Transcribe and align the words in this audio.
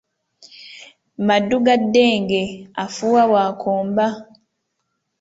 Maddu 1.27 1.57
ga 1.65 1.75
ddenge 1.81 2.41
ofuuwa 2.83 3.23
bw’okomba. 3.29 4.07